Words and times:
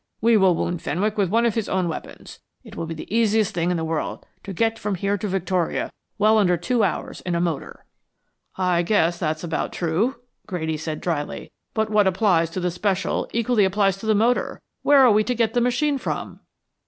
"We 0.19 0.35
will 0.35 0.55
wound 0.55 0.81
Fenwick 0.81 1.15
with 1.15 1.29
one 1.29 1.45
of 1.45 1.53
his 1.53 1.69
own 1.69 1.87
weapons. 1.87 2.39
It 2.63 2.75
will 2.75 2.87
be 2.87 2.95
the 2.95 3.15
easiest 3.15 3.53
thing 3.53 3.69
in 3.69 3.77
the 3.77 3.83
world 3.85 4.25
to 4.43 4.51
got 4.51 4.79
from 4.79 4.95
here 4.95 5.15
to 5.15 5.27
Victoria 5.27 5.91
well 6.17 6.39
under 6.39 6.57
two 6.57 6.83
hours 6.83 7.21
in 7.21 7.35
a 7.35 7.39
motor." 7.39 7.85
"I 8.57 8.81
guess 8.81 9.19
that's 9.19 9.43
about 9.43 9.71
true," 9.71 10.15
Grady 10.47 10.77
said, 10.77 11.01
drily. 11.01 11.51
"But 11.75 11.91
what 11.91 12.07
applies 12.07 12.49
to 12.49 12.59
the 12.59 12.71
special 12.71 13.29
equally 13.31 13.63
applies 13.63 13.95
to 13.97 14.07
the 14.07 14.15
motor. 14.15 14.63
Where 14.81 15.05
are 15.05 15.11
we 15.11 15.23
to 15.23 15.35
get 15.35 15.53
the 15.53 15.61
machine 15.61 15.99
from?" 15.99 16.39